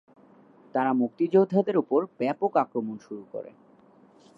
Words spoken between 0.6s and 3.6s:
তারা মুক্তিযোদ্ধাদের ওপর ব্যাপক আক্রমণ শুরু করে।